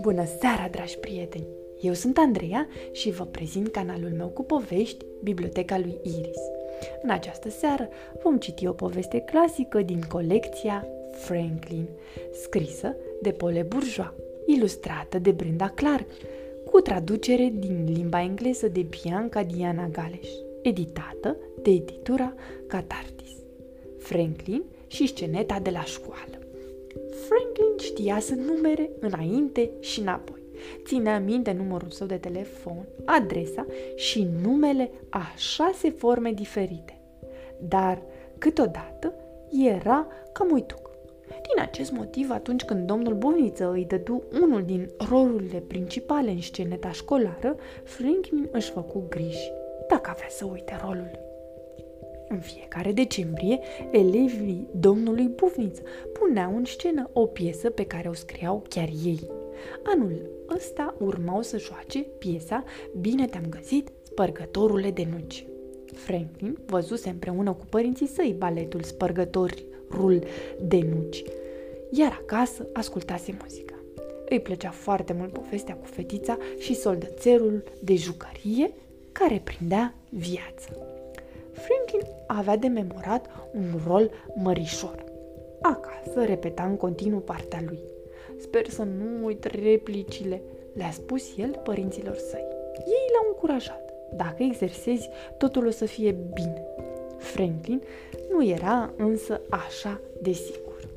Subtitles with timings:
[0.00, 1.46] Bună seara, dragi prieteni!
[1.80, 6.38] Eu sunt Andreea și vă prezint canalul meu cu povești, Biblioteca lui Iris.
[7.02, 7.88] În această seară
[8.22, 11.88] vom citi o poveste clasică din colecția Franklin,
[12.32, 14.12] scrisă de Pole Bourgeois,
[14.46, 16.06] ilustrată de Brenda Clark,
[16.70, 20.28] cu traducere din limba engleză de Bianca Diana Galeș,
[20.62, 22.34] editată de editura
[22.66, 23.30] Catartis.
[23.98, 24.62] Franklin
[24.92, 26.38] și sceneta de la școală.
[27.26, 30.40] Franklin știa să numere înainte și înapoi.
[30.84, 37.00] Ținea minte numărul său de telefon, adresa și numele a șase forme diferite.
[37.68, 38.02] Dar,
[38.38, 39.14] câteodată,
[39.68, 40.90] era cam uituc.
[41.26, 46.90] Din acest motiv, atunci când domnul Buniță îi dădu unul din rolurile principale în sceneta
[46.90, 49.52] școlară, Franklin își făcu griji
[49.88, 51.31] dacă avea să uite rolul.
[52.32, 53.60] În fiecare decembrie,
[53.90, 55.82] elevii domnului Bufniță
[56.12, 59.30] puneau în scenă o piesă pe care o scriau chiar ei.
[59.84, 62.64] Anul ăsta urmau să joace piesa
[63.00, 65.46] Bine te-am găsit, spărgătorule de nuci.
[65.92, 70.24] Franklin văzuse împreună cu părinții săi baletul Spărgătorul
[70.62, 71.22] de nuci,
[71.90, 73.74] iar acasă ascultase muzica.
[74.28, 78.72] Îi plăcea foarte mult povestea cu fetița și soldățelul de jucărie
[79.12, 80.91] care prindea viață.
[81.52, 85.04] Franklin avea de memorat un rol mărișor.
[85.62, 87.78] Acasă repeta în continuu partea lui.
[88.38, 92.46] Sper să nu uit replicile, le-a spus el părinților săi.
[92.78, 93.92] Ei l-au încurajat.
[94.16, 96.66] Dacă exersezi, totul o să fie bine.
[97.18, 97.82] Franklin
[98.30, 100.88] nu era însă așa de sigur.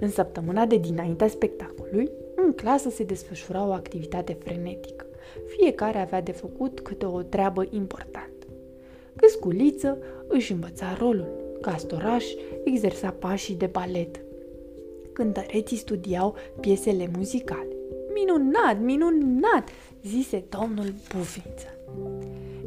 [0.00, 5.06] În săptămâna de dinaintea spectacolului, în clasă se desfășura o activitate frenetică.
[5.46, 8.37] Fiecare avea de făcut câte o treabă importantă.
[9.20, 11.26] Gâsculiță își învăța rolul.
[11.60, 12.24] Castoraș
[12.64, 14.20] exersa pașii de balet.
[15.12, 17.76] Cântăreții studiau piesele muzicale.
[18.14, 19.68] Minunat, minunat,
[20.02, 21.66] zise domnul Bufință.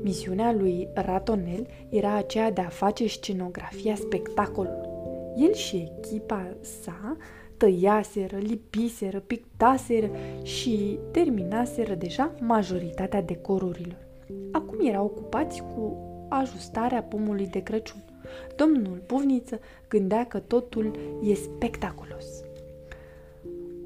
[0.03, 4.89] Misiunea lui Ratonel era aceea de a face scenografia spectacolului.
[5.37, 7.17] El și echipa sa
[7.57, 10.09] tăiaseră, lipiseră, pictaseră
[10.43, 14.07] și terminaseră deja majoritatea decorurilor.
[14.51, 18.03] Acum erau ocupați cu ajustarea pomului de Crăciun.
[18.55, 22.25] Domnul Puvniță gândea că totul e spectaculos.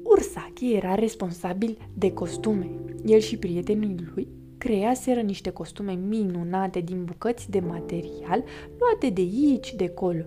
[0.02, 2.70] Ursache era responsabil de costume.
[3.04, 8.44] El și prietenii lui creaseră niște costume minunate din bucăți de material
[8.78, 10.24] luate de aici, de colo.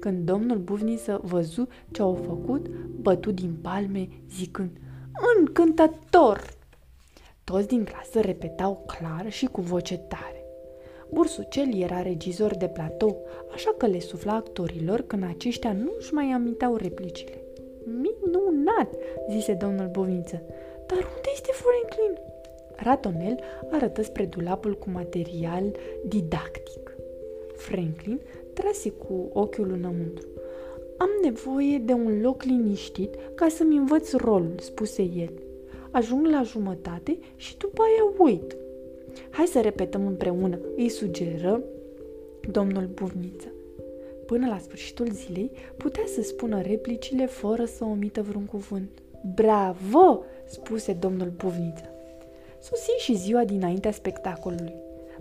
[0.00, 2.68] Când domnul Buvniță văzu ce au făcut,
[3.00, 4.70] bătu din palme zicând
[5.38, 6.56] Încântător!
[7.44, 10.37] Toți din clasă repetau clar și cu voce tare.
[11.12, 16.24] Bursucel era regizor de platou, așa că le sufla actorilor când aceștia nu își mai
[16.24, 17.42] aminteau replicile.
[17.84, 18.94] Minunat,
[19.30, 20.42] zise domnul Bovniță.
[20.86, 22.22] Dar unde este Franklin?
[22.74, 25.76] Ratonel arătă spre dulapul cu material
[26.06, 26.96] didactic.
[27.56, 28.20] Franklin
[28.52, 30.26] trase cu ochiul înăuntru.
[30.96, 35.32] Am nevoie de un loc liniștit ca să-mi învăț rolul, spuse el.
[35.90, 38.56] Ajung la jumătate și după aia uit.
[39.30, 41.62] Hai să repetăm împreună, îi sugeră
[42.50, 43.52] domnul Buvniță.
[44.26, 48.90] Până la sfârșitul zilei, putea să spună replicile fără să omită vreun cuvânt.
[49.34, 50.24] Bravo!
[50.44, 51.84] spuse domnul Buvniță.
[52.60, 54.74] Susi și ziua dinaintea spectacolului.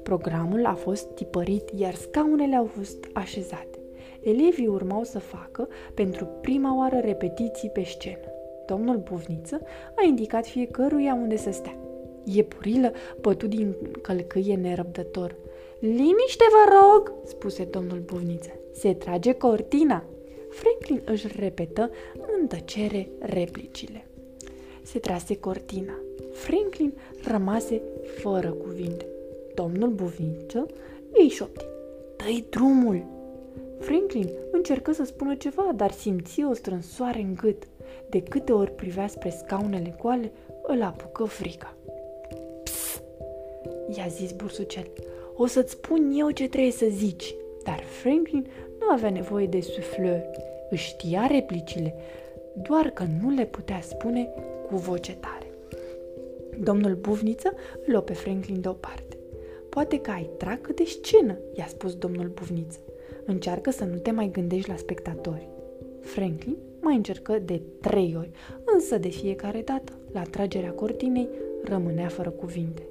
[0.04, 3.80] Programul a fost tipărit, iar scaunele au fost așezate.
[4.22, 8.32] Elevii urmau să facă, pentru prima oară, repetiții pe scenă.
[8.66, 9.60] Domnul Buvniță
[9.96, 11.87] a indicat fiecăruia unde să stea.
[12.34, 15.36] Iepurilă bătu din călcâie nerăbdător.
[15.80, 18.50] Liniște, vă rog, spuse domnul Buvniță.
[18.74, 20.04] Se trage cortina.
[20.50, 21.92] Franklin își repetă
[22.40, 24.08] în tăcere replicile.
[24.82, 25.94] Se trase cortina.
[26.32, 26.94] Franklin
[27.24, 27.82] rămase
[28.22, 29.06] fără cuvinte.
[29.54, 30.66] Domnul Buvniță
[31.12, 31.66] îi șopti.
[32.16, 33.06] Dă-i drumul!
[33.80, 37.64] Franklin încercă să spună ceva, dar simți o strânsoare în gât.
[38.10, 40.32] De câte ori privea spre scaunele goale,
[40.64, 41.77] îl apucă frica
[43.98, 44.88] i-a zis bursucel.
[45.36, 47.36] O să-ți spun eu ce trebuie să zici.
[47.64, 48.48] Dar Franklin
[48.80, 50.22] nu avea nevoie de sufleur.
[50.70, 51.96] Își știa replicile,
[52.68, 54.30] doar că nu le putea spune
[54.68, 55.46] cu voce tare.
[56.60, 57.54] Domnul Buvniță
[57.86, 59.18] îl luă pe Franklin deoparte.
[59.70, 62.80] Poate că ai tracă de scenă, i-a spus domnul Buvniță.
[63.26, 65.48] Încearcă să nu te mai gândești la spectatori.
[66.02, 68.32] Franklin mai încercă de trei ori,
[68.66, 71.28] însă de fiecare dată, la tragerea cortinei,
[71.64, 72.82] rămânea fără cuvinte.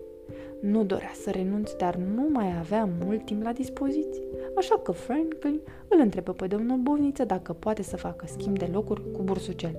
[0.71, 4.23] Nu dorea să renunțe, dar nu mai avea mult timp la dispoziție.
[4.57, 9.13] așa că Franklin îl întrebă pe domnul Bovniță dacă poate să facă schimb de locuri
[9.13, 9.77] cu bursucel.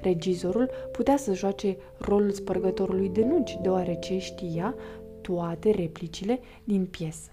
[0.00, 4.74] Regizorul putea să joace rolul spărgătorului de nuci, deoarece știa
[5.20, 7.30] toate replicile din piesă.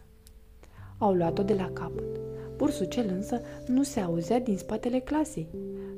[0.98, 2.20] Au luat-o de la capăt.
[2.56, 5.48] Bursucel însă nu se auzea din spatele clasei.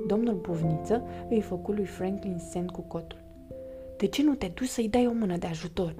[0.07, 3.21] Domnul Buvniță îi făcu lui Franklin semn cu cotul.
[3.97, 5.95] De ce nu te duci să-i dai o mână de ajutor?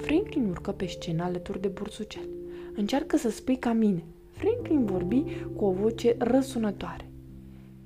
[0.00, 2.28] Franklin urcă pe scenă alături de bursucel.
[2.74, 4.04] Încearcă să spui ca mine.
[4.30, 5.24] Franklin vorbi
[5.56, 7.10] cu o voce răsunătoare.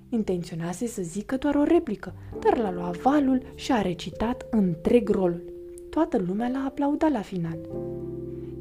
[0.08, 5.42] Intenționase să zică doar o replică, dar l-a luat valul și a recitat întreg rolul.
[5.90, 7.58] Toată lumea l-a aplaudat la final.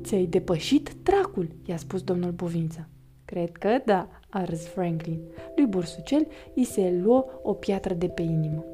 [0.03, 2.87] Ți-ai depășit dracul, i-a spus domnul Bovință.
[3.25, 5.19] Cred că da, a râs Franklin.
[5.55, 8.65] Lui Bursucel îi se luă o piatră de pe inimă.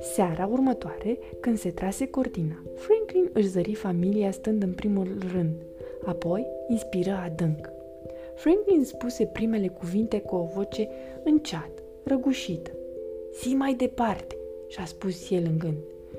[0.00, 5.54] Seara următoare, când se trase cortina, Franklin își zări familia stând în primul rând,
[6.04, 7.70] apoi inspiră adânc.
[8.34, 10.88] Franklin spuse primele cuvinte cu o voce
[11.24, 12.70] înceată, răgușită.
[13.42, 14.36] Zi mai departe,
[14.68, 15.76] și-a spus el în gând.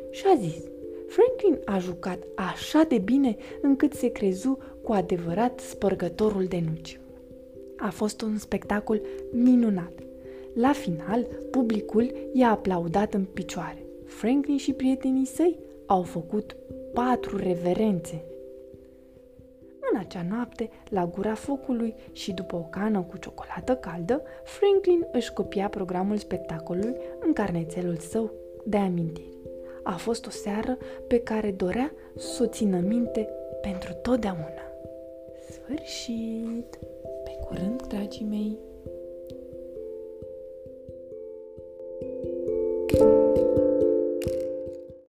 [0.10, 0.63] Și a zis,
[1.07, 7.00] Franklin a jucat așa de bine încât se crezu cu adevărat spărgătorul de nuci.
[7.78, 9.01] A fost un spectacol
[9.31, 9.92] minunat.
[10.56, 13.86] La final, publicul i-a aplaudat în picioare.
[14.06, 16.56] Franklin și prietenii săi au făcut
[16.94, 18.24] patru reverențe.
[19.92, 25.34] În acea noapte, la gura focului și după o cană cu ciocolată caldă, Franklin își
[25.34, 28.31] copia programul spectacolului în carnețelul său
[28.66, 29.38] de amintiri.
[29.84, 33.30] A fost o seară pe care dorea să o țină minte
[33.62, 34.62] pentru totdeauna.
[35.50, 36.80] Sfârșit!
[37.24, 38.57] Pe curând, dragii mei!